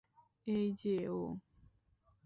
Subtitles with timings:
[0.47, 1.19] এই যে ও!